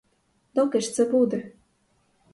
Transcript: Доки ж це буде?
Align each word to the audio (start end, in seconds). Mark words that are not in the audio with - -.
Доки 0.55 0.79
ж 0.81 0.93
це 0.93 1.05
буде? 1.05 1.51